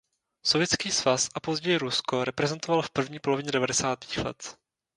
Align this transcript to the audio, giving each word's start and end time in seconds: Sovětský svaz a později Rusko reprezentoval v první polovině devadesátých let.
Sovětský 0.45 0.91
svaz 0.91 1.29
a 1.35 1.39
později 1.39 1.77
Rusko 1.77 2.23
reprezentoval 2.23 2.81
v 2.81 2.89
první 2.89 3.19
polovině 3.19 3.51
devadesátých 3.51 4.17
let. 4.17 4.57